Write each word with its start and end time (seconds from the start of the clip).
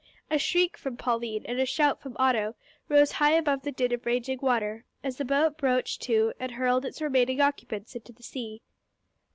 A 0.31 0.39
shriek 0.39 0.77
from 0.77 0.97
Pauline 0.97 1.45
and 1.45 1.59
a 1.59 1.65
shout 1.67 2.01
from 2.01 2.15
Otto 2.17 2.55
rose 2.89 3.11
high 3.11 3.33
above 3.33 3.61
the 3.61 3.71
din 3.71 3.93
of 3.93 4.03
raging 4.07 4.39
water, 4.41 4.83
as 5.03 5.17
the 5.17 5.25
boat 5.25 5.59
broached 5.59 6.01
to 6.01 6.33
and 6.39 6.53
hurled 6.53 6.85
its 6.85 7.03
remaining 7.03 7.39
occupants 7.39 7.93
into 7.95 8.11
the 8.11 8.23
sea. 8.23 8.63